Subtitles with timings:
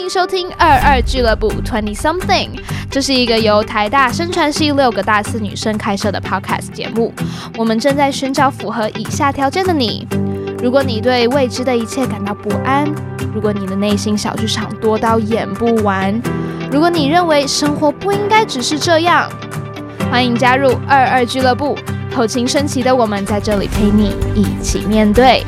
[0.00, 2.48] 欢迎收听二二俱乐部 Twenty Something，
[2.90, 7.12] 这是一个由台大生传系六个大四女生开设的 podcast 节目。
[7.58, 10.08] 我们正在寻找符合以下条件的你：
[10.62, 12.90] 如果你对未知的一切感到不安，
[13.34, 16.18] 如果你的内心小剧场多到演不完，
[16.72, 19.30] 如果你认为生活不应该只是这样，
[20.10, 21.76] 欢迎加入二二俱乐部。
[22.16, 25.44] 口琴升旗的我们在这里陪你一起面对。